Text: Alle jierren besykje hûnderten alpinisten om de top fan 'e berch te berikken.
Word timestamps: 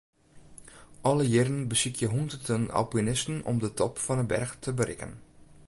Alle 1.09 1.23
jierren 1.31 1.57
besykje 1.71 2.07
hûnderten 2.13 2.63
alpinisten 2.79 3.37
om 3.49 3.57
de 3.63 3.71
top 3.79 3.93
fan 4.05 4.21
'e 4.21 4.25
berch 4.31 4.53
te 4.63 4.71
berikken. 4.79 5.13